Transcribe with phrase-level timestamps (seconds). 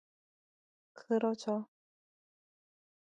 [0.99, 1.65] 그러죠!